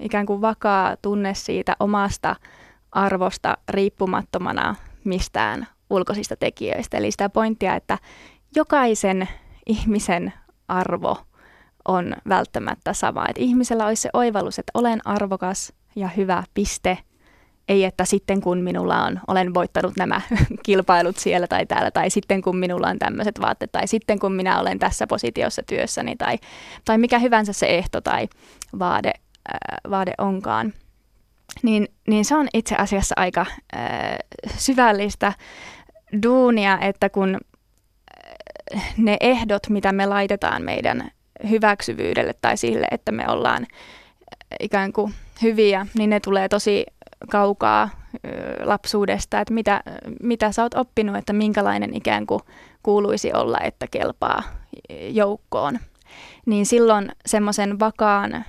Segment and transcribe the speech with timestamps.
[0.00, 2.36] ikään kuin vakaa tunne siitä omasta
[2.92, 6.96] arvosta riippumattomana mistään ulkoisista tekijöistä.
[6.96, 7.98] Eli sitä pointtia, että
[8.56, 9.28] jokaisen
[9.66, 10.32] ihmisen
[10.68, 11.18] arvo
[11.88, 13.24] on välttämättä sama.
[13.28, 16.98] Että ihmisellä olisi se oivallus, että olen arvokas ja hyvä piste.
[17.68, 20.20] Ei, että sitten kun minulla on, olen voittanut nämä
[20.66, 24.60] kilpailut siellä tai täällä, tai sitten kun minulla on tämmöiset vaatteet, tai sitten kun minä
[24.60, 26.38] olen tässä positiossa työssäni, tai,
[26.84, 28.28] tai mikä hyvänsä se ehto tai
[28.78, 29.12] vaade,
[29.48, 30.74] äh, vaade onkaan.
[31.62, 34.18] Niin, niin se on itse asiassa aika äh,
[34.56, 35.32] syvällistä
[36.22, 37.38] duunia, että kun
[38.76, 41.10] äh, ne ehdot, mitä me laitetaan meidän
[41.50, 43.66] hyväksyvyydelle tai sille, että me ollaan
[44.60, 46.86] ikään kuin hyviä, niin ne tulee tosi
[47.30, 47.90] kaukaa
[48.64, 49.82] lapsuudesta, että mitä,
[50.22, 52.40] mitä sä oot oppinut, että minkälainen ikään kuin
[52.82, 54.42] kuuluisi olla, että kelpaa
[55.10, 55.78] joukkoon.
[56.46, 58.44] Niin silloin semmoisen vakaan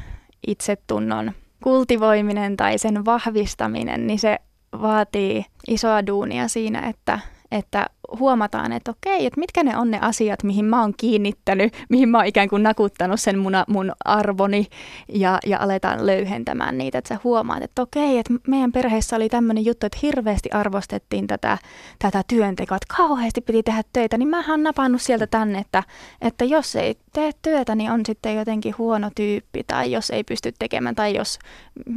[0.48, 1.32] itsetunnon
[1.64, 4.40] kultivoiminen tai sen vahvistaminen, niin se
[4.82, 7.20] vaatii isoa duunia siinä, että,
[7.52, 7.86] että
[8.20, 12.18] huomataan, että okei, että mitkä ne on ne asiat, mihin mä oon kiinnittänyt, mihin mä
[12.18, 14.68] oon ikään kuin nakuttanut sen mun, mun arvoni
[15.10, 19.66] ja, ja aletaan löyhentämään niitä, että sä huomaat, että okei, että meidän perheessä oli tämmöinen
[19.66, 21.58] juttu, että hirveästi arvostettiin tätä,
[22.00, 25.84] tätä työntekoa, että kauheasti piti tehdä töitä, niin mä oon napannut sieltä tänne, että,
[26.22, 29.64] että jos ei tee työtä, niin on sitten jotenkin huono tyyppi.
[29.64, 31.40] Tai jos ei pysty tekemään tai jos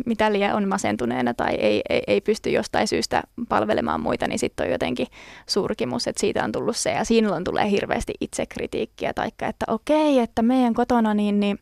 [0.06, 4.66] mitä liian on masentuneena tai ei, ei, ei pysty jostain syystä palvelemaan muita, niin sitten
[4.66, 5.06] on jotenkin
[5.46, 10.42] surkimus, että siitä on tullut se ja silloin tulee hirveästi itsekritiikkiä taikka että okei, että
[10.42, 11.58] meidän kotona niin, niin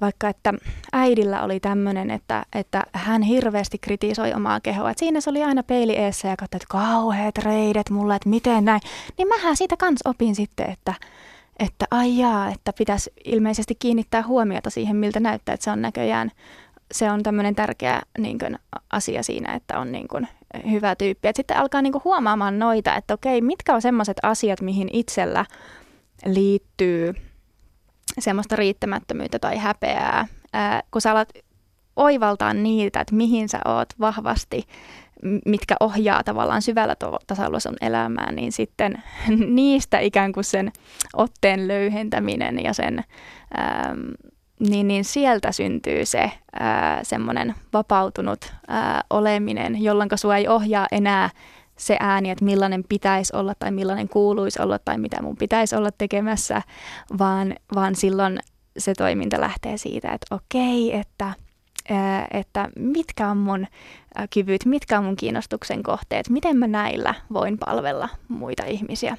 [0.00, 0.54] vaikka että
[0.92, 4.90] äidillä oli tämmöinen, että, että hän hirveästi kritisoi omaa kehoa.
[4.90, 8.64] Että siinä se oli aina peili eessä ja katsoi, että kauheat reidet mulle, että miten
[8.64, 8.80] näin.
[9.18, 10.94] Niin mähän siitä kans opin sitten, että,
[11.58, 16.30] että ai jaa, että pitäisi ilmeisesti kiinnittää huomiota siihen, miltä näyttää, että se on näköjään,
[16.92, 18.58] se on tämmöinen tärkeä niin kuin,
[18.92, 20.28] asia siinä, että on niin kuin,
[20.70, 21.28] hyvä tyyppi.
[21.28, 25.44] Et sitten alkaa niin kuin, huomaamaan noita, että okei, mitkä on semmoiset asiat, mihin itsellä
[26.24, 27.14] liittyy
[28.18, 31.28] semmoista riittämättömyyttä tai häpeää, ää, kun sä alat
[31.96, 34.66] oivaltaa niitä, että mihin sä oot vahvasti
[35.46, 39.02] mitkä ohjaa tavallaan syvällä tasolla sun elämää, niin sitten
[39.54, 40.72] niistä ikään kuin sen
[41.16, 43.04] otteen löyhentäminen ja sen,
[43.58, 44.00] ähm,
[44.68, 46.32] niin, niin sieltä syntyy se
[47.02, 51.30] semmoinen vapautunut äh, oleminen, jolloin sua ei ohjaa enää
[51.76, 55.90] se ääni, että millainen pitäisi olla tai millainen kuuluisi olla tai mitä mun pitäisi olla
[55.98, 56.62] tekemässä,
[57.18, 58.38] vaan, vaan silloin
[58.78, 61.32] se toiminta lähtee siitä, että okei, että–
[62.30, 63.66] että mitkä on mun
[64.34, 69.16] kyvyt, mitkä on mun kiinnostuksen kohteet, miten mä näillä voin palvella muita ihmisiä.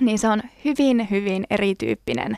[0.00, 2.36] Niin se on hyvin, hyvin erityyppinen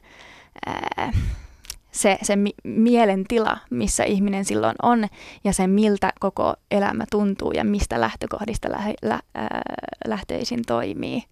[1.94, 5.06] se, se mi- mielentila, missä ihminen silloin on
[5.44, 9.20] ja se miltä koko elämä tuntuu ja mistä lähtökohdista lä- lä-
[10.06, 11.22] lähtöisin toimii.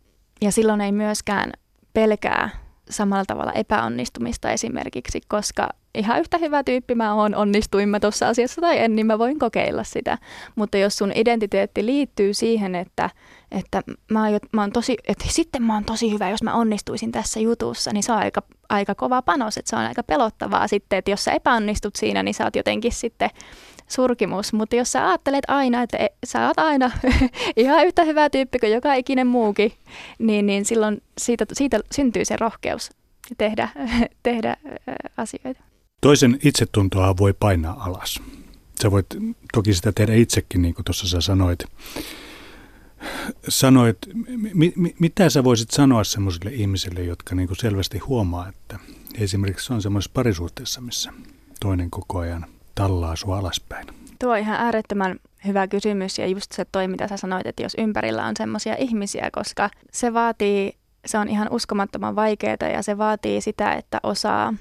[0.40, 1.52] Ja silloin ei myöskään
[1.92, 2.50] pelkää
[2.90, 8.60] samalla tavalla epäonnistumista esimerkiksi, koska ihan yhtä hyvä tyyppi mä oon, onnistuin mä tuossa asiassa
[8.60, 10.18] tai en, niin mä voin kokeilla sitä.
[10.54, 13.10] Mutta jos sun identiteetti liittyy siihen, että,
[13.50, 17.12] että mä, oon, mä oon tosi, että sitten mä oon tosi hyvä, jos mä onnistuisin
[17.12, 20.98] tässä jutussa, niin se on aika, aika kova panos, että se on aika pelottavaa sitten,
[20.98, 23.30] että jos sä epäonnistut siinä, niin sä oot jotenkin sitten
[23.88, 26.90] surkimus, mutta jos sä ajattelet aina, että e, sä oot aina
[27.56, 29.72] ihan yhtä hyvä tyyppi kuin joka ikinen muukin,
[30.18, 32.90] niin, niin silloin siitä, siitä syntyy se rohkeus
[33.38, 33.68] tehdä,
[34.22, 34.56] tehdä
[35.16, 35.71] asioita.
[36.02, 38.22] Toisen itsetuntoa voi painaa alas.
[38.82, 39.06] Sä voit
[39.52, 41.64] toki sitä tehdä itsekin, niin kuin tuossa sä sanoit.
[43.48, 43.98] Sanoit,
[44.54, 48.78] mi, mi, mitä sä voisit sanoa semmoisille ihmisille, jotka niin kuin selvästi huomaa, että
[49.18, 51.12] esimerkiksi on semmoisessa parisuhteessa, missä
[51.60, 53.86] toinen koko ajan tallaa sua alaspäin?
[54.18, 57.76] Tuo on ihan äärettömän hyvä kysymys ja just se toi, mitä sä sanoit, että jos
[57.78, 60.72] ympärillä on semmoisia ihmisiä, koska se vaatii,
[61.06, 64.54] se on ihan uskomattoman vaikeaa ja se vaatii sitä, että osaa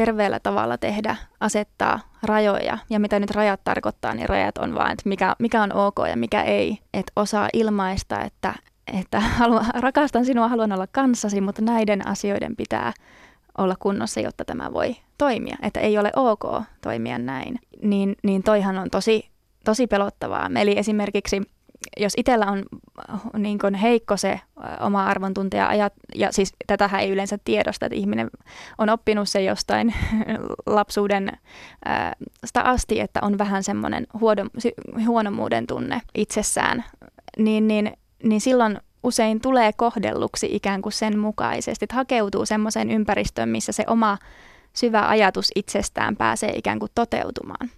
[0.00, 2.78] terveellä tavalla tehdä, asettaa rajoja.
[2.90, 6.16] Ja mitä nyt rajat tarkoittaa, niin rajat on vain, että mikä, mikä on ok ja
[6.16, 6.78] mikä ei.
[6.94, 8.54] Että osaa ilmaista, että,
[8.98, 12.92] että haluan, rakastan sinua, haluan olla kanssasi, mutta näiden asioiden pitää
[13.58, 15.56] olla kunnossa, jotta tämä voi toimia.
[15.62, 17.58] Että ei ole ok toimia näin.
[17.82, 19.30] Niin, niin toihan on tosi,
[19.64, 20.50] tosi pelottavaa.
[20.60, 21.42] Eli esimerkiksi
[21.96, 22.62] jos itsellä on
[23.38, 24.40] niin kuin heikko se
[24.80, 28.30] oma arvontuntia ajat, ja siis tätähän ei yleensä tiedosta, että ihminen
[28.78, 29.94] on oppinut se jostain
[30.66, 31.32] lapsuuden
[32.44, 34.44] sitä asti, että on vähän semmoinen huono,
[35.06, 36.84] huonomuuden tunne itsessään,
[37.38, 37.92] niin, niin,
[38.22, 43.84] niin silloin usein tulee kohdelluksi ikään kuin sen mukaisesti, että hakeutuu semmoiseen ympäristöön, missä se
[43.86, 44.18] oma
[44.72, 47.70] syvä ajatus itsestään pääsee ikään kuin toteutumaan.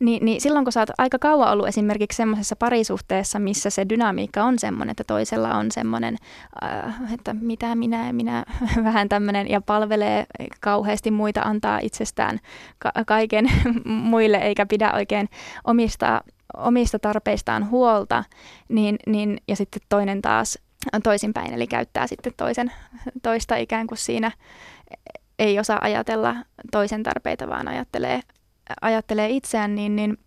[0.00, 4.44] Niin, niin silloin kun sä oot aika kauan ollut esimerkiksi semmoisessa parisuhteessa, missä se dynamiikka
[4.44, 6.16] on semmoinen, että toisella on semmoinen,
[6.64, 8.44] äh, että mitä minä minä
[8.84, 10.26] vähän tämmöinen ja palvelee
[10.60, 12.40] kauheasti muita, antaa itsestään
[12.78, 13.50] ka- kaiken
[14.10, 15.28] muille eikä pidä oikein
[15.64, 16.20] omista,
[16.56, 18.24] omista tarpeistaan huolta,
[18.68, 20.58] niin, niin, ja sitten toinen taas
[21.02, 22.72] toisinpäin, eli käyttää sitten toisen,
[23.22, 24.30] toista ikään kuin siinä
[25.38, 26.36] ei osaa ajatella
[26.72, 28.20] toisen tarpeita, vaan ajattelee
[28.80, 30.18] ajattelee itseään, niin, niin,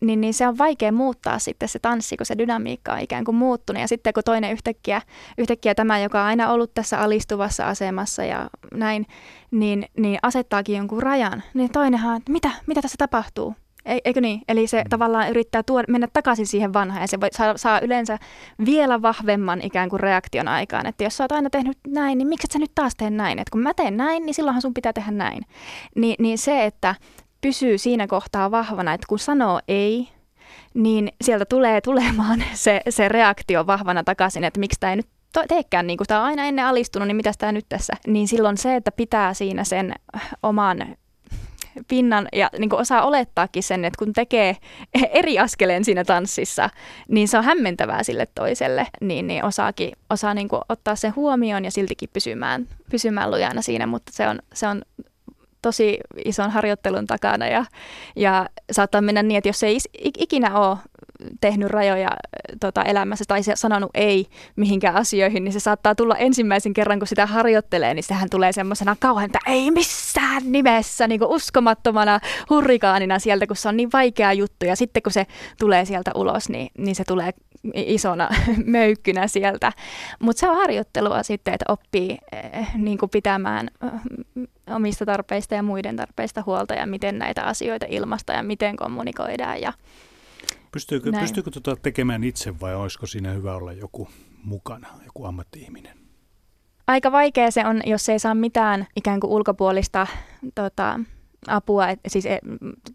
[0.00, 3.34] niin, niin se on vaikea muuttaa sitten se tanssi, kun se dynamiikka on ikään kuin
[3.34, 3.80] muuttunut.
[3.80, 5.02] Ja sitten kun toinen yhtäkkiä,
[5.38, 9.06] yhtäkkiä tämä, joka on aina ollut tässä alistuvassa asemassa ja näin,
[9.50, 13.54] niin, niin asettaakin jonkun rajan, niin toinenhan, että mitä, mitä tässä tapahtuu?
[14.04, 14.42] Eikö niin?
[14.48, 14.88] Eli se mm.
[14.88, 18.18] tavallaan yrittää tuoda, mennä takaisin siihen vanhaan ja se voi, saa, saa yleensä
[18.64, 20.86] vielä vahvemman ikään kuin reaktion aikaan.
[20.86, 23.38] Että jos sä oot aina tehnyt näin, niin miksi et sä nyt taas tee näin?
[23.38, 25.42] Että kun mä teen näin, niin silloinhan sun pitää tehdä näin.
[25.96, 26.94] Ni, niin se, että
[27.40, 30.08] pysyy siinä kohtaa vahvana, että kun sanoo ei,
[30.74, 35.08] niin sieltä tulee tulemaan se, se reaktio vahvana takaisin, että miksi tämä ei nyt
[35.48, 37.92] teekään, niin kuin tämä on aina ennen alistunut, niin mitä tämä nyt tässä?
[38.06, 39.94] Niin silloin se, että pitää siinä sen
[40.42, 40.96] oman
[41.88, 44.56] pinnan ja niin kuin osaa olettaakin sen, että kun tekee
[45.12, 46.70] eri askeleen siinä tanssissa,
[47.08, 51.64] niin se on hämmentävää sille toiselle, niin, niin osaakin, osaa niin kuin ottaa sen huomioon
[51.64, 54.82] ja siltikin pysymään, pysymään lujana siinä, mutta se on, se on
[55.66, 57.64] tosi ison harjoittelun takana ja,
[58.16, 59.78] ja saattaa mennä niin, että jos ei
[60.18, 60.78] ikinä ole
[61.40, 62.10] tehnyt rajoja
[62.60, 64.26] tota, elämässä tai sanonut ei
[64.56, 68.96] mihinkään asioihin, niin se saattaa tulla ensimmäisen kerran, kun sitä harjoittelee, niin sehän tulee semmoisena
[69.00, 72.20] kauhean, että ei missään nimessä, niin kuin uskomattomana
[72.50, 74.66] hurrikaanina sieltä, kun se on niin vaikea juttu.
[74.66, 75.26] Ja sitten kun se
[75.58, 77.30] tulee sieltä ulos, niin, niin se tulee
[77.74, 78.28] isona
[78.64, 79.72] möykkynä sieltä.
[80.20, 83.90] Mutta se on harjoittelua sitten, että oppii eh, niin kuin pitämään eh,
[84.74, 89.60] omista tarpeista ja muiden tarpeista huolta ja miten näitä asioita ilmasta ja miten kommunikoidaan.
[89.60, 89.72] Ja
[90.72, 94.08] pystyykö pystyykö tuota tekemään itse vai olisiko siinä hyvä olla joku
[94.44, 95.98] mukana, joku ammatti-ihminen?
[96.86, 100.06] Aika vaikea se on, jos ei saa mitään ikään kuin ulkopuolista
[100.54, 101.00] tota,
[101.48, 101.88] apua.
[101.88, 102.38] Et, siis e,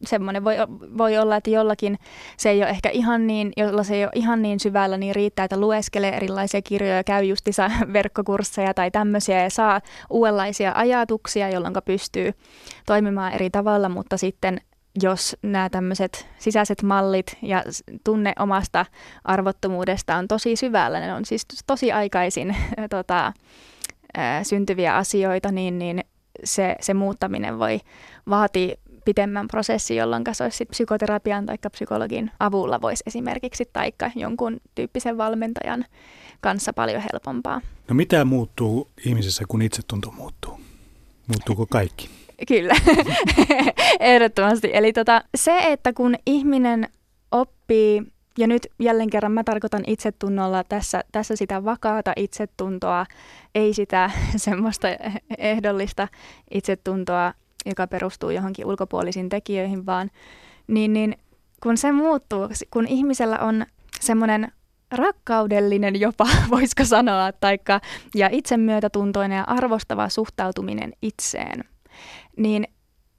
[0.05, 0.55] semmoinen voi,
[0.97, 1.99] voi olla, että jollakin
[2.37, 5.45] se ei ole ehkä ihan niin, jolla se ei ole ihan niin syvällä, niin riittää,
[5.45, 12.33] että lueskelee erilaisia kirjoja, käy justissa verkkokursseja tai tämmöisiä ja saa uudenlaisia ajatuksia, jolloin pystyy
[12.85, 14.61] toimimaan eri tavalla, mutta sitten
[15.01, 17.63] jos nämä tämmöiset sisäiset mallit ja
[18.03, 18.85] tunne omasta
[19.23, 22.55] arvottomuudesta on tosi syvällä, ne on siis tosi aikaisin
[22.89, 23.33] tota,
[24.43, 26.03] syntyviä asioita, niin, niin
[26.43, 27.79] se, se muuttaminen voi
[28.29, 35.17] vaatia pitemmän prosessin, jolloin se olisi psykoterapian tai psykologin avulla voisi esimerkiksi tai jonkun tyyppisen
[35.17, 35.85] valmentajan
[36.41, 37.61] kanssa paljon helpompaa.
[37.87, 40.59] No mitä muuttuu ihmisessä, kun itsetunto muuttuu?
[41.27, 42.09] Muuttuuko kaikki?
[42.47, 42.73] Kyllä,
[43.99, 44.69] ehdottomasti.
[44.73, 46.89] Eli tota, se, että kun ihminen
[47.31, 48.03] oppii
[48.37, 53.05] ja nyt jälleen kerran mä tarkoitan itsetunnolla tässä, tässä sitä vakaata itsetuntoa,
[53.55, 54.87] ei sitä semmoista
[55.37, 56.07] ehdollista
[56.51, 57.33] itsetuntoa,
[57.65, 60.11] joka perustuu johonkin ulkopuolisiin tekijöihin, vaan
[60.67, 61.15] niin, niin
[61.63, 63.65] kun se muuttuu, kun ihmisellä on
[63.99, 64.51] semmoinen
[64.91, 67.81] rakkaudellinen jopa, voisiko sanoa, taikka,
[68.15, 71.63] ja itsemyötätuntoinen ja arvostava suhtautuminen itseen,
[72.37, 72.67] niin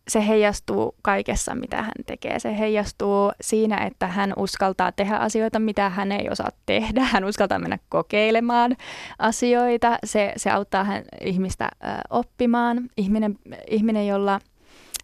[0.08, 2.38] se heijastuu kaikessa, mitä hän tekee.
[2.38, 7.00] Se heijastuu siinä, että hän uskaltaa tehdä asioita, mitä hän ei osaa tehdä.
[7.04, 8.76] Hän uskaltaa mennä kokeilemaan
[9.18, 9.98] asioita.
[10.04, 12.88] Se, se auttaa hän, ihmistä ö, oppimaan.
[12.96, 13.38] Ihminen,
[13.70, 14.40] ihminen jolla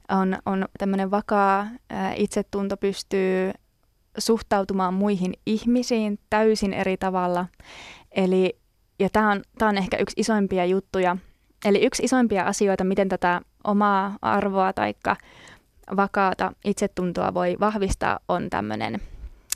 [0.08, 3.52] on, on tämmöinen vakaa ö, itsetunto, pystyy
[4.18, 7.46] suhtautumaan muihin ihmisiin täysin eri tavalla.
[8.12, 8.58] Eli,
[8.98, 11.16] ja tämä on, on ehkä yksi isoimpia juttuja.
[11.64, 14.94] Eli yksi isoimpia asioita, miten tätä omaa arvoa tai
[15.96, 19.00] vakaata itsetuntoa voi vahvistaa, on tämmöinen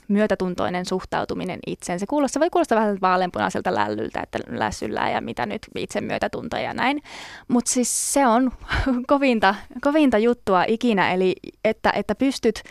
[0.07, 1.99] myötätuntoinen suhtautuminen itseen.
[1.99, 6.73] Se, kuulostaa, voi kuulostaa vähän vaaleanpunaiselta lällyltä, että lässyllää ja mitä nyt itse myötätunto ja
[6.73, 7.01] näin.
[7.47, 8.51] Mutta siis se on
[9.07, 12.63] kovinta, kovinta juttua ikinä, eli että, että pystyt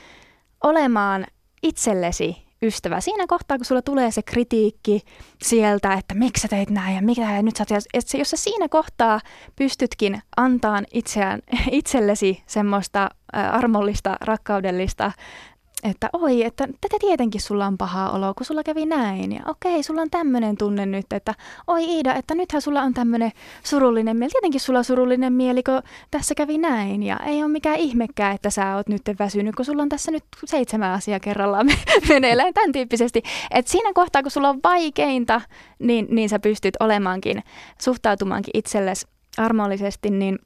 [0.64, 1.26] olemaan
[1.62, 3.00] itsellesi ystävä.
[3.00, 5.00] Siinä kohtaa, kun sulla tulee se kritiikki
[5.42, 8.36] sieltä, että miksi sä teit näin ja mikä ja nyt sä teet, että jos sä
[8.36, 9.20] siinä kohtaa
[9.56, 11.40] pystytkin antaan itseään,
[11.70, 15.12] itsellesi semmoista armollista, rakkaudellista
[15.82, 19.32] että oi, että tätä tietenkin sulla on paha olo, kun sulla kävi näin.
[19.32, 21.34] Ja okei, sulla on tämmöinen tunne nyt, että
[21.66, 23.32] oi Iida, että nythän sulla on tämmöinen
[23.64, 24.30] surullinen mieli.
[24.30, 27.02] Tietenkin sulla on surullinen mieli, kun tässä kävi näin.
[27.02, 30.24] Ja ei ole mikään ihmekään, että sä oot nyt väsynyt, kun sulla on tässä nyt
[30.44, 31.66] seitsemän asiaa kerrallaan
[32.08, 33.22] meneillään tämän tyyppisesti.
[33.50, 35.40] Että siinä kohtaa, kun sulla on vaikeinta,
[35.78, 37.42] niin, niin sä pystyt olemaankin,
[37.82, 39.06] suhtautumaankin itsellesi
[39.38, 40.38] armollisesti, niin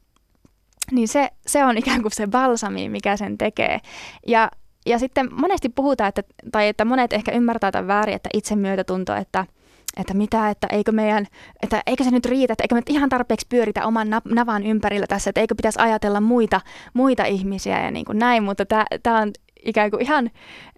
[0.92, 3.80] niin se, se on ikään kuin se balsami, mikä sen tekee.
[4.26, 4.50] Ja,
[4.86, 9.46] ja sitten monesti puhutaan, että, tai että monet ehkä ymmärtää tämän väärin, että itsemyötätunto, että,
[9.96, 11.26] että mitä, että eikö meidän,
[11.62, 15.30] että eikö se nyt riitä, että eikö me ihan tarpeeksi pyöritä oman navan ympärillä tässä,
[15.30, 16.60] että eikö pitäisi ajatella muita,
[16.94, 18.64] muita ihmisiä ja niin kuin näin, mutta
[19.02, 19.32] tämä on
[19.64, 20.30] ikään kuin ihan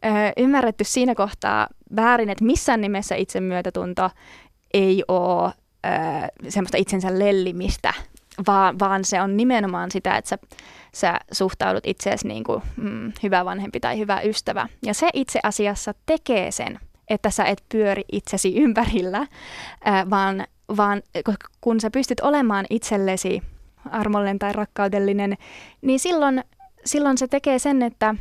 [0.04, 4.10] ö, ymmärretty siinä kohtaa väärin, että missään nimessä itsemyötätunto
[4.74, 5.52] ei ole
[5.86, 7.94] ö, semmoista itsensä lellimistä,
[8.46, 10.38] vaan, vaan se on nimenomaan sitä, että sä,
[10.94, 14.68] sä suhtaudut itseesi niin kuin mm, hyvä vanhempi tai hyvä ystävä.
[14.82, 16.78] Ja se itse asiassa tekee sen,
[17.10, 19.26] että sä et pyöri itsesi ympärillä,
[19.84, 21.02] ää, vaan, vaan
[21.60, 23.42] kun sä pystyt olemaan itsellesi
[23.90, 25.36] armollinen tai rakkaudellinen,
[25.82, 26.44] niin silloin,
[26.84, 28.14] silloin se tekee sen, että,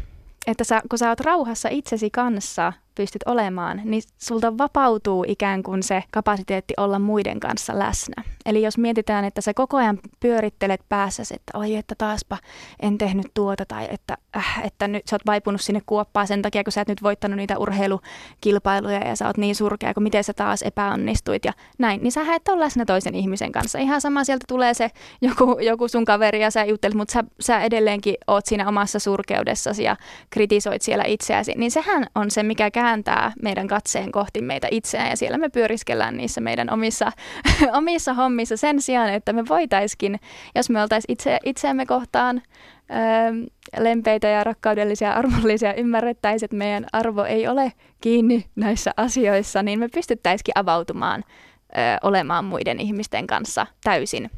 [0.47, 5.83] että sä, kun sä oot rauhassa itsesi kanssa– pystyt olemaan, niin sulta vapautuu ikään kuin
[5.83, 8.23] se kapasiteetti olla muiden kanssa läsnä.
[8.45, 12.37] Eli jos mietitään, että sä koko ajan pyörittelet päässä, että oi, että taaspa
[12.81, 16.63] en tehnyt tuota, tai että, äh, että nyt sä oot vaipunut sinne kuoppaan sen takia,
[16.63, 20.33] kun sä et nyt voittanut niitä urheilukilpailuja ja sä oot niin surkea, kun miten sä
[20.33, 23.79] taas epäonnistuit ja näin, niin sä et ole läsnä toisen ihmisen kanssa.
[23.79, 27.61] Ihan sama sieltä tulee se joku, joku sun kaveri ja sä juttelet, mutta sä, sä
[27.61, 29.95] edelleenkin oot siinä omassa surkeudessasi ja
[30.29, 31.53] kritisoit siellä itseäsi.
[31.55, 35.49] Niin sehän on se, mikä käy kääntää meidän katseen kohti meitä itseään ja siellä me
[35.49, 37.11] pyöriskellään niissä meidän omissa,
[37.79, 40.19] omissa hommissa sen sijaan, että me voitaiskin,
[40.55, 47.23] jos me oltaisiin itse, itseämme kohtaan ö, lempeitä ja rakkaudellisia, armollisia, ymmärrettäisiin, että meidän arvo
[47.23, 54.29] ei ole kiinni näissä asioissa, niin me pystyttäisikin avautumaan ö, olemaan muiden ihmisten kanssa täysin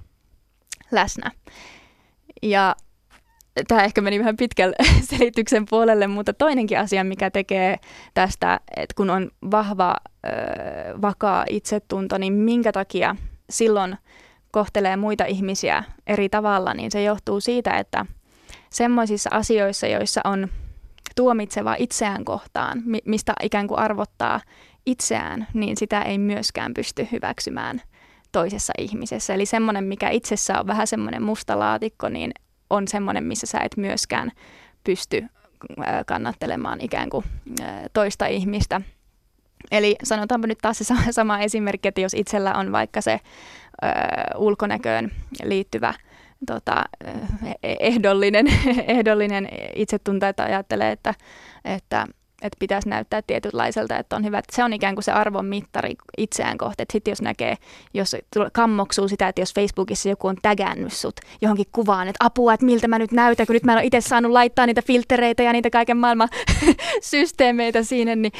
[0.91, 1.31] läsnä.
[2.41, 2.75] Ja
[3.67, 4.75] tämä ehkä meni vähän pitkälle
[5.17, 7.77] selityksen puolelle, mutta toinenkin asia, mikä tekee
[8.13, 9.95] tästä, että kun on vahva,
[11.01, 13.15] vakaa itsetunto, niin minkä takia
[13.49, 13.97] silloin
[14.51, 18.05] kohtelee muita ihmisiä eri tavalla, niin se johtuu siitä, että
[18.69, 20.47] semmoisissa asioissa, joissa on
[21.15, 24.41] tuomitseva itseään kohtaan, mistä ikään kuin arvottaa
[24.85, 27.81] itseään, niin sitä ei myöskään pysty hyväksymään
[28.31, 29.33] toisessa ihmisessä.
[29.33, 32.31] Eli semmoinen, mikä itsessä on vähän semmoinen musta laatikko, niin
[32.69, 34.31] on semmoinen, missä sä et myöskään
[34.83, 35.25] pysty
[36.05, 37.25] kannattelemaan ikään kuin
[37.93, 38.81] toista ihmistä.
[39.71, 43.19] Eli sanotaanpa nyt taas se sama esimerkki, että jos itsellä on vaikka se
[43.83, 43.87] ö,
[44.37, 45.11] ulkonäköön
[45.43, 45.93] liittyvä
[46.47, 46.83] tota,
[47.63, 48.47] ehdollinen,
[48.87, 51.13] ehdollinen itsetunto, että ajattelee, että,
[51.65, 52.07] että
[52.41, 54.41] että pitäisi näyttää tietynlaiselta, että on hyvä.
[54.51, 56.83] Se on ikään kuin se arvon mittari itseään kohti.
[56.93, 57.57] Sitten jos näkee,
[57.93, 58.15] jos
[58.53, 62.87] kammoksuu sitä, että jos Facebookissa joku on tägännyt sut johonkin kuvaan, että apua, että miltä
[62.87, 65.69] mä nyt näytän, kun nyt mä en ole itse saanut laittaa niitä filtereitä ja niitä
[65.69, 66.29] kaiken maailman
[67.01, 68.31] systeemeitä siinä, niin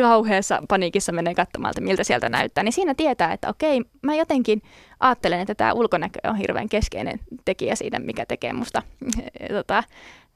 [0.00, 2.64] kauheassa paniikissa menee katsomaan, että miltä sieltä näyttää.
[2.64, 4.62] Niin siinä tietää, että okei, mä jotenkin
[5.00, 8.82] ajattelen, että tämä ulkonäkö on hirveän keskeinen tekijä siinä, mikä tekee musta
[9.56, 9.82] tota,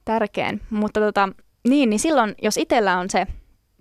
[0.04, 0.60] tärkeän.
[0.70, 1.28] Mutta tota,
[1.68, 3.26] niin, niin silloin, jos itsellä on se,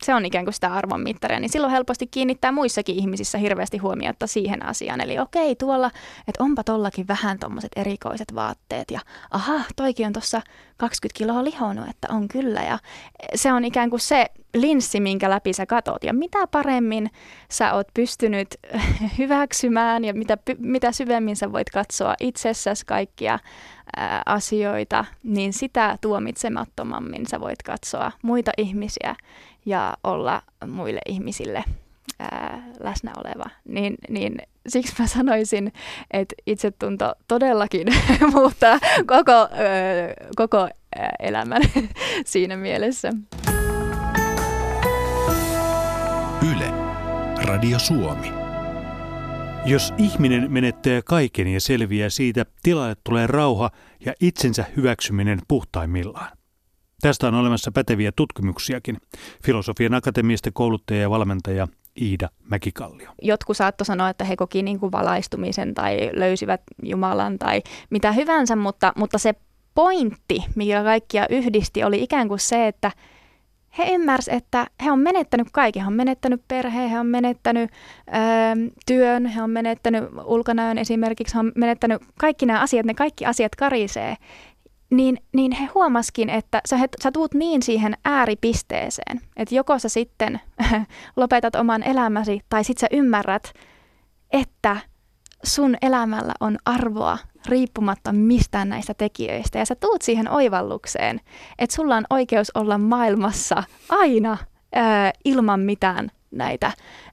[0.04, 4.28] se on ikään kuin sitä arvon mittaria, niin silloin helposti kiinnittää muissakin ihmisissä hirveästi huomiota
[4.28, 5.02] siihen asiaan.
[5.02, 5.92] Eli okei, tuolla,
[6.28, 9.00] että onpa tollakin vähän tuommoiset erikoiset vaatteet ja
[9.32, 10.42] aha, toikin on tuossa
[10.78, 12.62] 20 kiloa lihonut, että on kyllä.
[12.62, 12.80] Ja
[13.36, 16.04] se on ikään kuin se linssi, minkä läpi sä katot.
[16.04, 17.12] Ja mitä paremmin
[17.52, 18.48] sä oot pystynyt
[19.18, 23.40] hyväksymään ja mitä, mitä syvemmin sä voit katsoa itsessäsi kaikkia
[24.26, 29.16] asioita, niin sitä tuomitsemattomammin sä voit katsoa muita ihmisiä
[29.66, 31.64] ja olla muille ihmisille
[32.20, 33.50] ää, läsnä oleva.
[33.66, 34.38] Niin, niin
[34.68, 35.74] siksi mä sanoisin,
[36.12, 37.88] että itsetunto todellakin
[38.34, 39.50] muuttaa koko, ää,
[40.36, 40.70] koko ää,
[41.20, 41.62] elämän
[42.26, 43.10] siinä mielessä.
[46.52, 46.72] Yle,
[47.44, 48.32] Radio Suomi.
[49.66, 53.70] Jos ihminen menettää kaiken ja selviää siitä, tilalle tulee rauha
[54.06, 56.39] ja itsensä hyväksyminen puhtaimmillaan.
[57.02, 58.98] Tästä on olemassa päteviä tutkimuksiakin.
[59.46, 61.68] Filosofian akatemiasta kouluttaja ja valmentaja
[62.02, 63.10] Iida Mäkikallio.
[63.22, 68.56] Jotkut saattoi sanoa, että he koki niin kuin valaistumisen tai löysivät Jumalan tai mitä hyvänsä,
[68.56, 69.34] mutta, mutta se
[69.76, 72.92] pointti, mikä kaikkia yhdisti, oli ikään kuin se, että
[73.78, 75.82] he ymmärsivät, että he on menettänyt kaiken.
[75.82, 77.72] He on menettänyt perheen, he on menettänyt
[78.08, 78.12] ö,
[78.86, 83.56] työn, he on menettänyt ulkonäön esimerkiksi, he on menettänyt kaikki nämä asiat, ne kaikki asiat
[83.56, 84.16] karisee.
[84.90, 90.40] Niin, niin he huomaskin, että sä, sä tuut niin siihen ääripisteeseen, että joko sä sitten
[91.16, 93.54] lopetat oman elämäsi tai sitten sä ymmärrät,
[94.32, 94.78] että
[95.44, 99.60] sun elämällä on arvoa riippumatta mistään näistä tekijöistä.
[99.60, 101.22] Ja sä tuut siihen oivallukseen,
[101.60, 104.38] että sulla on oikeus olla maailmassa aina
[104.74, 106.72] ää, ilman mitään näitä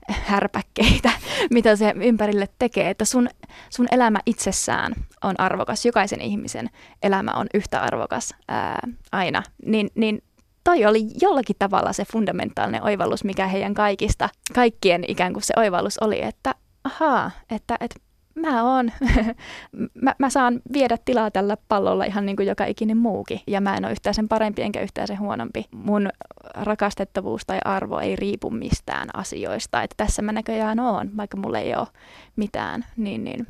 [0.08, 1.10] härpäkkeitä,
[1.50, 3.28] mitä se ympärille tekee, että sun,
[3.70, 4.92] sun elämä itsessään
[5.24, 6.70] on arvokas, jokaisen ihmisen
[7.02, 8.78] elämä on yhtä arvokas ää,
[9.12, 10.22] aina, niin, niin
[10.64, 15.98] toi oli jollakin tavalla se fundamentaalinen oivallus, mikä heidän kaikista, kaikkien ikään kuin se oivallus
[15.98, 16.54] oli, että
[16.84, 18.05] ahaa, että, että
[18.36, 18.92] mä oon,
[20.04, 23.40] mä, mä saan viedä tilaa tällä pallolla ihan niin kuin joka ikinen muukin.
[23.46, 25.64] Ja mä en ole yhtään sen parempi enkä yhtään sen huonompi.
[25.70, 26.08] Mun
[26.54, 29.82] rakastettavuus tai arvo ei riipu mistään asioista.
[29.82, 31.86] Että tässä mä näköjään oon, vaikka mulla ei ole
[32.36, 32.84] mitään.
[32.96, 33.46] Niin, niin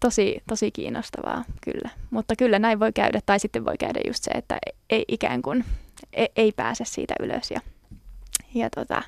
[0.00, 1.90] tosi, tosi kiinnostavaa, kyllä.
[2.10, 4.58] Mutta kyllä näin voi käydä, tai sitten voi käydä just se, että
[4.90, 5.64] ei ikään kuin
[6.12, 7.60] ei, ei pääse siitä ylös ja,
[8.54, 9.02] ja tota,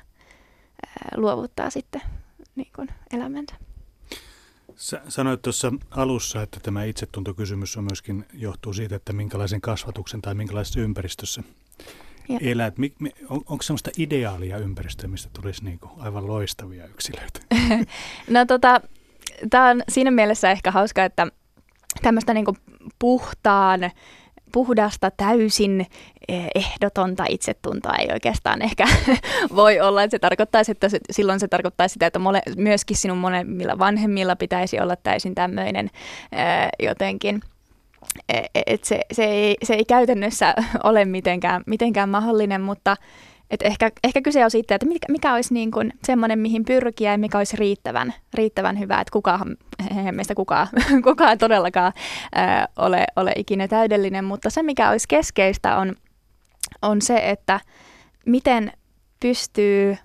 [1.15, 2.01] luovuttaa sitten
[2.55, 3.66] niin kuin elämänsä.
[4.77, 10.35] Sä sanoit tuossa alussa, että tämä itsetuntokysymys on myöskin johtuu siitä, että minkälaisen kasvatuksen tai
[10.35, 11.43] minkälaisessa ympäristössä
[12.29, 12.39] ja.
[12.41, 12.75] elät.
[13.29, 17.39] On, onko sellaista ideaalia ympäristöä, mistä tulisi niin kuin aivan loistavia yksilöitä?
[18.29, 18.81] no tota,
[19.49, 21.27] tämä on siinä mielessä ehkä hauska, että
[22.01, 22.45] tämmöistä niin
[22.99, 23.91] puhtaan
[24.51, 25.85] puhdasta, täysin
[26.27, 28.85] eh, ehdotonta itsetuntoa ei oikeastaan ehkä
[29.55, 30.03] voi olla.
[30.03, 34.35] Että se tarkoittaisi, että se, silloin se tarkoittaisi sitä, että mole, myöskin sinun molemmilla vanhemmilla
[34.35, 35.89] pitäisi olla täysin tämmöinen
[36.31, 37.41] eh, jotenkin
[38.33, 42.97] eh, et se, se, ei, se ei käytännössä ole mitenkään, mitenkään mahdollinen, mutta
[43.49, 47.11] et ehkä, ehkä kyse on siitä, että mikä, mikä olisi niin kuin semmoinen, mihin pyrkiä
[47.11, 49.57] ja mikä olisi riittävän, riittävän hyvä, että kukaan,
[50.11, 50.67] meistä kukaan,
[51.03, 51.93] kukaan todellakaan
[52.35, 55.95] ää, ole, ole ikinä täydellinen, mutta se mikä olisi keskeistä on,
[56.81, 57.59] on se, että
[58.25, 58.71] miten
[59.19, 59.97] pystyy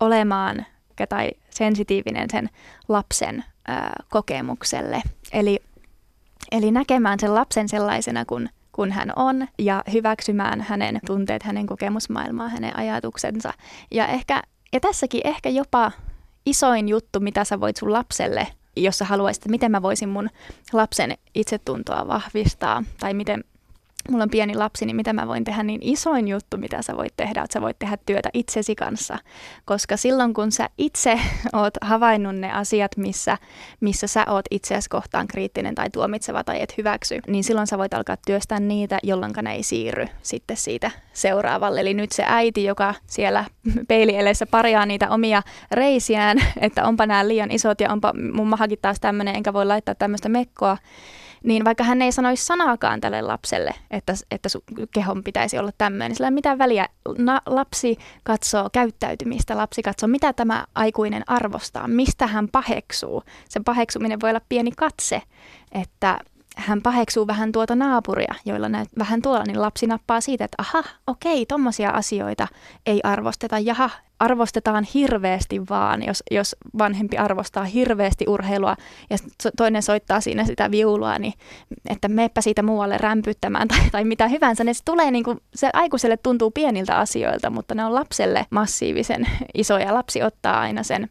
[0.00, 0.66] olemaan
[1.08, 2.48] tai sensitiivinen sen
[2.88, 5.02] lapsen ää, kokemukselle.
[5.32, 5.58] Eli,
[6.52, 12.48] eli näkemään sen lapsen sellaisena kuin kun hän on ja hyväksymään hänen tunteet, hänen kokemusmaailmaa,
[12.48, 13.52] hänen ajatuksensa.
[13.90, 15.92] Ja, ehkä, ja tässäkin ehkä jopa
[16.46, 18.46] isoin juttu, mitä sä voit sun lapselle,
[18.76, 20.30] jos sä haluaisit, että miten mä voisin mun
[20.72, 23.44] lapsen itsetuntoa vahvistaa tai miten
[24.10, 27.16] mulla on pieni lapsi, niin mitä mä voin tehdä, niin isoin juttu, mitä sä voit
[27.16, 29.18] tehdä, että sä voit tehdä työtä itsesi kanssa.
[29.64, 31.20] Koska silloin, kun sä itse
[31.52, 33.38] oot havainnut ne asiat, missä,
[33.80, 37.94] missä sä oot itseäsi kohtaan kriittinen tai tuomitseva tai et hyväksy, niin silloin sä voit
[37.94, 41.80] alkaa työstää niitä, jolloin ne ei siirry sitten siitä seuraavalle.
[41.80, 43.44] Eli nyt se äiti, joka siellä
[43.88, 49.00] peilielessä parjaa niitä omia reisiään, että onpa nämä liian isot ja onpa mun mahakin taas
[49.00, 50.76] tämmöinen, enkä voi laittaa tämmöistä mekkoa,
[51.44, 54.62] niin vaikka hän ei sanoisi sanaakaan tälle lapselle, että, että sun
[54.94, 56.88] kehon pitäisi olla tämmöinen, niin sillä ei mitään väliä.
[57.18, 63.22] Na, lapsi katsoo käyttäytymistä, lapsi katsoo, mitä tämä aikuinen arvostaa, mistä hän paheksuu.
[63.48, 65.22] Se paheksuminen voi olla pieni katse,
[65.72, 66.18] että
[66.60, 70.84] hän paheksuu vähän tuota naapuria, joilla näet vähän tuolla, niin lapsi nappaa siitä, että aha,
[71.06, 72.48] okei, tommosia asioita
[72.86, 73.58] ei arvosteta.
[73.58, 78.76] Jaha, arvostetaan hirveästi vaan, jos, jos vanhempi arvostaa hirveästi urheilua
[79.10, 79.16] ja
[79.56, 81.34] toinen soittaa siinä sitä viulua, niin
[81.88, 84.64] että meppä siitä muualle rämpyttämään tai, tai mitä hyvänsä.
[84.64, 89.26] Ne se tulee niin kuin, se aikuiselle tuntuu pieniltä asioilta, mutta ne on lapselle massiivisen
[89.54, 89.94] isoja.
[89.94, 91.08] Lapsi ottaa aina sen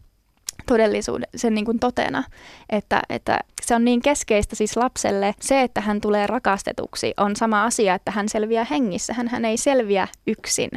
[0.69, 2.23] todellisuuden, sen niin kuin totena,
[2.69, 5.35] että, että se on niin keskeistä siis lapselle.
[5.41, 9.13] Se, että hän tulee rakastetuksi, on sama asia, että hän selviää hengissä.
[9.13, 10.69] Hän, hän ei selviä yksin.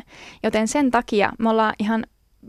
[0.43, 2.05] Joten sen takia me ollaan ihan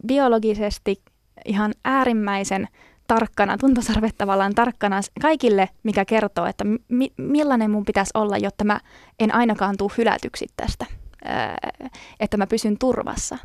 [0.07, 1.01] biologisesti
[1.45, 2.67] ihan äärimmäisen
[3.07, 8.79] tarkkana, tuntosarvet tavallaan tarkkana kaikille, mikä kertoo, että mi- millainen mun pitäisi olla, jotta mä
[9.19, 10.85] en ainakaan tule hylätyksi tästä,
[12.19, 13.37] että mä pysyn turvassa.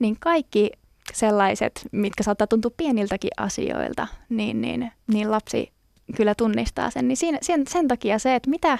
[0.00, 0.70] Niin kaikki
[1.12, 5.72] sellaiset, mitkä saattaa tuntua pieniltäkin asioilta, niin, niin, niin lapsi
[6.16, 7.08] kyllä tunnistaa sen.
[7.08, 8.78] Niin siinä, sen, sen takia se, että mitä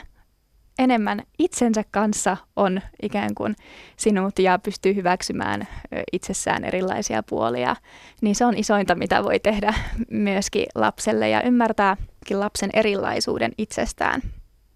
[0.79, 3.57] enemmän itsensä kanssa on ikään kuin
[3.97, 5.69] sinut ja pystyy hyväksymään
[6.13, 7.77] itsessään erilaisia puolia,
[8.21, 9.75] niin se on isointa, mitä voi tehdä
[10.11, 14.23] myöskin lapselle ja ymmärtääkin lapsen erilaisuuden itsestään.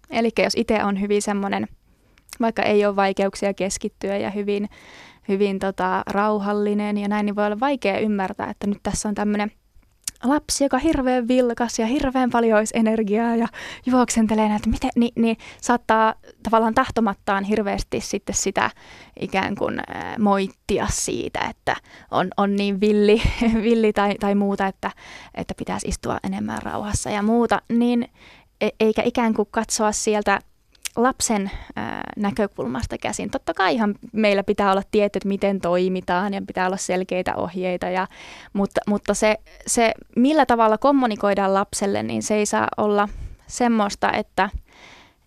[0.09, 1.67] Eli jos itse on hyvin semmoinen,
[2.39, 4.69] vaikka ei ole vaikeuksia keskittyä ja hyvin
[5.29, 9.51] hyvin tota, rauhallinen ja näin, niin voi olla vaikea ymmärtää, että nyt tässä on tämmöinen
[10.23, 13.47] lapsi, joka on hirveän vilkas ja hirveän paljon olisi energiaa ja
[13.85, 16.13] juoksentelee näitä, miten, niin, niin saattaa
[16.43, 18.71] tavallaan tahtomattaan hirveästi sitten sitä
[19.19, 21.75] ikään kuin äh, moittia siitä, että
[22.11, 23.21] on, on niin villi,
[23.63, 24.91] villi tai, tai muuta, että,
[25.35, 28.07] että pitäisi istua enemmän rauhassa ja muuta, niin
[28.61, 30.39] e, eikä ikään kuin katsoa sieltä
[30.95, 33.29] lapsen ää, näkökulmasta käsin.
[33.29, 38.07] Totta kai ihan meillä pitää olla tietyt, miten toimitaan ja pitää olla selkeitä ohjeita, ja,
[38.53, 43.09] mutta, mutta se, se, millä tavalla kommunikoidaan lapselle, niin se ei saa olla
[43.47, 44.49] semmoista, että,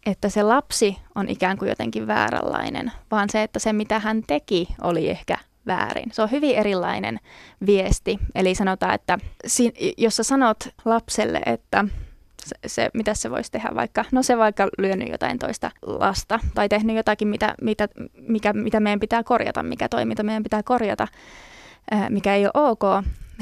[0.07, 4.69] että se lapsi on ikään kuin jotenkin vääränlainen, vaan se, että se mitä hän teki
[4.83, 6.11] oli ehkä väärin.
[6.13, 7.21] Se on hyvin erilainen
[7.67, 8.19] viesti.
[8.35, 9.19] Eli sanotaan, että
[9.99, 11.85] jos sä sanot lapselle, että
[12.47, 16.69] se, se, mitä se voisi tehdä vaikka, no se vaikka lyönyt jotain toista lasta tai
[16.69, 21.09] tehnyt jotakin, mitä, mitä, mikä, mitä meidän pitää korjata, mikä toiminta meidän pitää korjata,
[22.09, 22.83] mikä ei ole ok,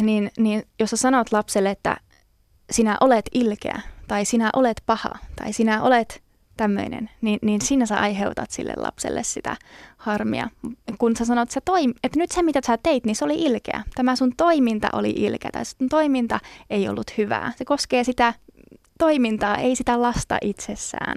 [0.01, 1.97] niin, niin jos sä sanot lapselle, että
[2.71, 6.23] sinä olet ilkeä tai sinä olet paha tai sinä olet
[6.57, 9.57] tämmöinen, niin, niin siinä sä aiheutat sille lapselle sitä
[9.97, 10.49] harmia.
[10.99, 13.83] Kun sä sanot, että, toim- että nyt se mitä sä teit, niin se oli ilkeä.
[13.95, 17.53] Tämä sun toiminta oli ilkeä tai sun toiminta ei ollut hyvää.
[17.57, 18.35] Se koskee sitä
[19.01, 21.17] toimintaa, ei sitä lasta itsessään.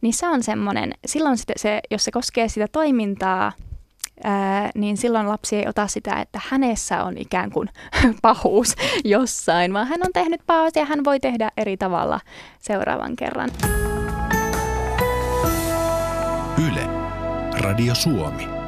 [0.00, 3.52] Niin se on semmoinen, silloin se, se, jos se koskee sitä toimintaa,
[4.24, 7.68] ää, niin silloin lapsi ei ota sitä, että hänessä on ikään kuin
[8.22, 12.20] pahuus jossain, vaan hän on tehnyt pahuus ja hän voi tehdä eri tavalla
[12.58, 13.50] seuraavan kerran.
[16.68, 16.86] Yle,
[17.60, 18.59] Radio Suomi.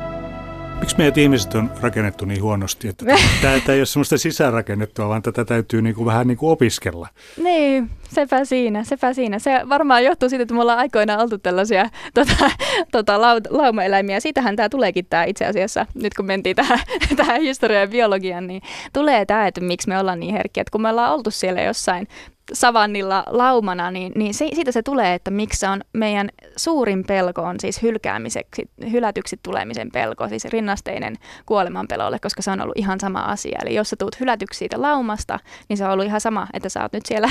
[0.82, 3.18] Miksi meidät ihmiset on rakennettu niin huonosti, että tämä,
[3.66, 7.08] tämä ei ole semmoista sisäänrakennettua, vaan tätä täytyy niin kuin vähän niin kuin opiskella?
[7.42, 9.38] Niin, sepä siinä, sepä siinä.
[9.38, 12.50] Se varmaan johtuu siitä, että me ollaan aikoinaan oltu tällaisia tota,
[12.92, 14.20] tota, lau, laumaeläimiä.
[14.20, 16.78] Siitähän tämä tuleekin tämä itse asiassa, nyt kun mentiin tähän,
[17.16, 20.60] tähän historiaan ja biologiaan, niin tulee tämä, että miksi me ollaan niin herkkiä.
[20.60, 22.08] Että kun me ollaan oltu siellä jossain
[22.52, 27.60] savannilla laumana, niin, niin se, siitä se tulee, että miksi on meidän suurin pelko on
[27.60, 33.20] siis hylkäämiseksi, hylätyksi tulemisen pelko, siis rinnasteinen kuoleman pelolle, koska se on ollut ihan sama
[33.20, 33.58] asia.
[33.62, 36.82] Eli jos sä tuut hylätyksi siitä laumasta, niin se on ollut ihan sama, että sä
[36.82, 37.28] oot nyt siellä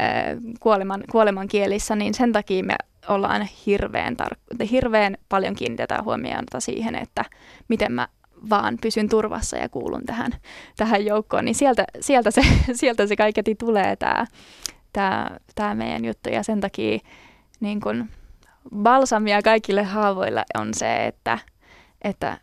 [0.60, 2.74] kuoleman, kuoleman kielissä, niin sen takia me
[3.08, 7.24] ollaan hirveän, tar- hirveän paljon kiinnitetään huomiota siihen, että
[7.68, 8.08] miten mä
[8.50, 10.32] vaan pysyn turvassa ja kuulun tähän,
[10.76, 14.26] tähän joukkoon, niin sieltä, sieltä, se, sieltä se kaiketi tulee tämä,
[14.92, 16.28] tämä, tämä meidän juttu.
[16.28, 16.98] Ja sen takia
[17.60, 18.08] niin kun,
[18.76, 21.38] balsamia kaikille haavoille on se, että,
[22.02, 22.38] että,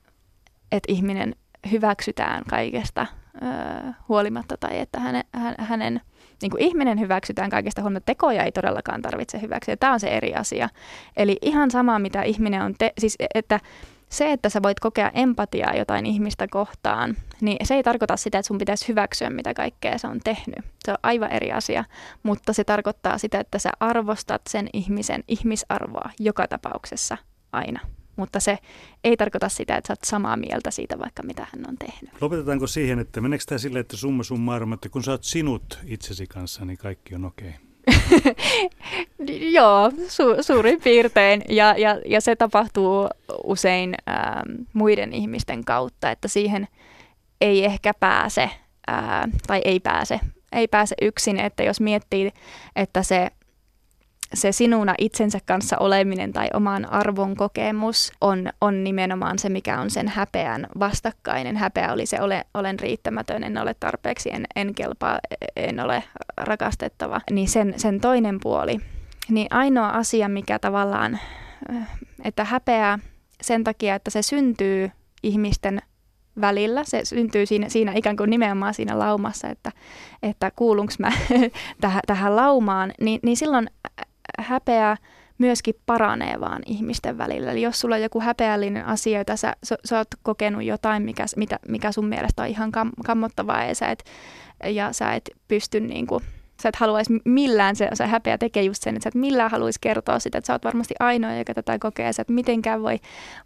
[0.71, 1.35] että ihminen
[1.71, 3.05] hyväksytään kaikesta
[3.35, 5.23] ö, huolimatta tai että hänen,
[5.59, 6.01] hänen
[6.41, 9.77] niin kuin ihminen hyväksytään kaikesta huolimatta, tekoja ei todellakaan tarvitse hyväksyä.
[9.77, 10.69] Tämä on se eri asia.
[11.17, 13.59] Eli ihan sama, mitä ihminen on, te- siis että
[14.09, 18.47] se, että sä voit kokea empatiaa jotain ihmistä kohtaan, niin se ei tarkoita sitä, että
[18.47, 20.65] sun pitäisi hyväksyä, mitä kaikkea se on tehnyt.
[20.85, 21.83] Se on aivan eri asia,
[22.23, 27.17] mutta se tarkoittaa sitä, että sä arvostat sen ihmisen ihmisarvoa joka tapauksessa
[27.51, 27.79] aina.
[28.15, 28.57] Mutta se
[29.03, 32.21] ei tarkoita sitä, että sä oot samaa mieltä siitä vaikka mitä hän on tehnyt.
[32.21, 36.27] Lopetetaanko siihen, että meneekö tämä silleen, että summa summarum, että kun sä oot sinut itsesi
[36.27, 37.49] kanssa, niin kaikki on okei?
[37.49, 37.66] Okay?
[39.51, 41.41] Joo, su- suurin piirtein.
[41.49, 43.07] Ja, ja, ja se tapahtuu
[43.43, 46.67] usein ähm, muiden ihmisten kautta, että siihen
[47.41, 48.43] ei ehkä pääse
[48.91, 50.19] äh, tai ei pääse,
[50.51, 52.31] ei pääse yksin, että jos miettii,
[52.75, 53.29] että se
[54.33, 59.89] se sinuna itsensä kanssa oleminen tai oman arvon kokemus on, on nimenomaan se, mikä on
[59.89, 61.57] sen häpeän vastakkainen.
[61.57, 65.19] Häpeä oli se, ole, olen riittämätön, en ole tarpeeksi, en, en kelpaa,
[65.55, 66.03] en ole
[66.37, 67.21] rakastettava.
[67.31, 68.79] Niin sen, sen toinen puoli.
[69.29, 71.19] Niin ainoa asia, mikä tavallaan,
[72.23, 72.99] että häpeä
[73.41, 74.91] sen takia, että se syntyy
[75.23, 75.81] ihmisten
[76.41, 76.83] välillä.
[76.83, 79.71] Se syntyy siinä, siinä ikään kuin nimenomaan siinä laumassa, että,
[80.23, 81.11] että kuulunko mä
[81.81, 83.69] tähän, tähän laumaan, niin, niin silloin
[84.37, 84.97] häpeä
[85.37, 87.51] myöskin paranee vaan ihmisten välillä.
[87.51, 91.25] Eli jos sulla on joku häpeällinen asia, jota sä, sä, sä oot kokenut jotain, mikä,
[91.35, 94.03] mitä, mikä sun mielestä on ihan kam, kammottavaa ja sä et,
[94.63, 96.23] ja sä et pysty niin kuin,
[96.61, 99.79] sä et haluaisi millään, se, se häpeä tekee just sen, että sä et millään haluaisi
[99.81, 102.99] kertoa sitä, että sä oot varmasti ainoa, joka tätä kokee, sä et mitenkään voi,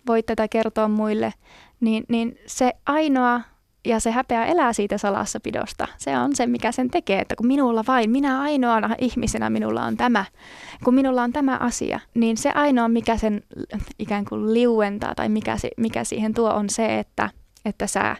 [0.07, 1.33] voi tätä kertoa muille,
[1.79, 3.41] niin, niin se ainoa
[3.85, 5.87] ja se häpeä elää siitä salassapidosta.
[5.97, 9.97] Se on se, mikä sen tekee, että kun minulla vain, minä ainoana ihmisenä minulla on
[9.97, 10.25] tämä,
[10.83, 13.43] kun minulla on tämä asia, niin se ainoa, mikä sen
[13.99, 17.29] ikään kuin liuentaa tai mikä, mikä siihen tuo on se, että,
[17.65, 18.15] että sä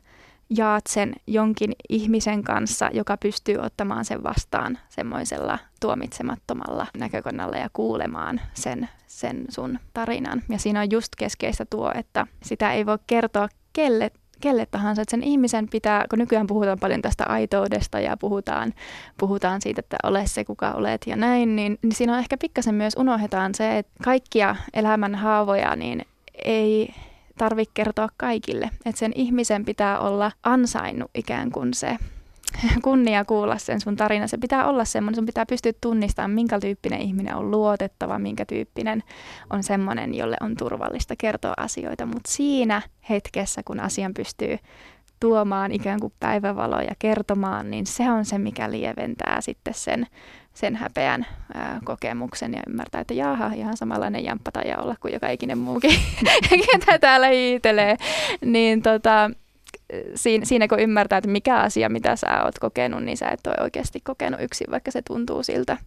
[0.57, 8.41] jaat sen jonkin ihmisen kanssa, joka pystyy ottamaan sen vastaan semmoisella tuomitsemattomalla näkökannalla ja kuulemaan
[8.53, 10.41] sen, sen sun tarinan.
[10.49, 15.11] Ja siinä on just keskeistä tuo, että sitä ei voi kertoa kelle kelle tahansa, että
[15.11, 18.73] sen ihmisen pitää, kun nykyään puhutaan paljon tästä aitoudesta ja puhutaan,
[19.17, 22.75] puhutaan siitä, että ole se kuka olet ja näin, niin, niin siinä on ehkä pikkasen
[22.75, 26.05] myös unohdetaan se, että kaikkia elämän haavoja niin
[26.45, 26.93] ei
[27.37, 31.97] tarvitse kertoa kaikille, että sen ihmisen pitää olla ansainnut ikään kuin se
[32.83, 34.27] kunnia kuulla sen sun tarina.
[34.27, 39.03] Se pitää olla semmoinen, sun pitää pystyä tunnistamaan, minkä tyyppinen ihminen on luotettava, minkä tyyppinen
[39.49, 42.05] on semmoinen, jolle on turvallista kertoa asioita.
[42.05, 44.57] Mutta siinä hetkessä, kun asian pystyy
[45.19, 50.07] tuomaan ikään kuin päivävaloa ja kertomaan, niin se on se, mikä lieventää sitten sen,
[50.53, 55.29] sen häpeän ää, kokemuksen ja ymmärtää, että jaha, ihan samanlainen jamppa tai olla kuin joka
[55.29, 55.99] ikinen muukin,
[56.71, 57.97] ketä täällä hiitelee.
[58.45, 59.31] Niin tota,
[60.15, 63.55] siinä, siinä kun ymmärtää, että mikä asia, mitä sä oot kokenut, niin sä et ole
[63.61, 65.77] oikeasti kokenut yksin, vaikka se tuntuu siltä.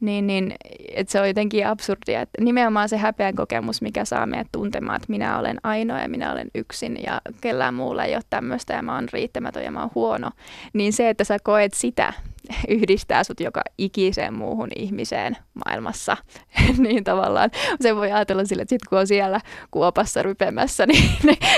[0.00, 0.54] Niin, niin
[0.94, 5.10] että se on jotenkin absurdia, että nimenomaan se häpeän kokemus, mikä saa meidät tuntemaan, että
[5.10, 8.94] minä olen ainoa ja minä olen yksin ja kellään muulla ei ole tämmöistä ja mä
[8.94, 10.30] oon riittämätön ja mä oon huono,
[10.72, 12.12] niin se, että sä koet sitä,
[12.68, 16.16] yhdistää sut joka ikiseen muuhun ihmiseen maailmassa,
[16.78, 17.50] niin tavallaan.
[17.80, 21.10] Se voi ajatella sille, että sit kun on siellä kuopassa rypemässä, niin,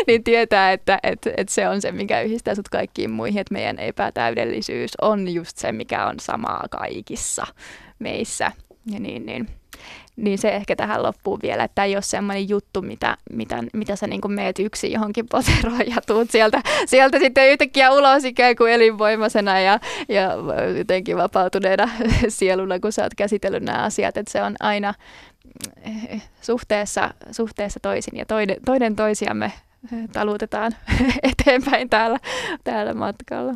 [0.07, 3.79] niin, tietää, että että että se on se, mikä yhdistää sut kaikkiin muihin, että meidän
[3.79, 7.47] epätäydellisyys on just se, mikä on samaa kaikissa
[7.99, 8.53] meissä.
[8.93, 9.49] Ja niin, niin
[10.17, 13.97] niin se ehkä tähän loppuun vielä, että tämä ei ole semmoinen juttu, mitä, mitä, mitä
[13.97, 18.73] sä niin meet yksin johonkin poteroon ja tuut sieltä, sieltä sitten yhtäkkiä ulos ikään kuin
[18.73, 20.31] elinvoimaisena ja, ja
[20.79, 21.89] jotenkin vapautuneena
[22.29, 24.95] sieluna, kun sä oot käsitellyt nämä asiat, että se on aina
[25.83, 29.53] eh, suhteessa, suhteessa toisin ja toinen, toinen toisiamme
[30.13, 30.73] talutetaan
[31.33, 32.19] eteenpäin täällä,
[32.65, 33.53] täällä matkalla.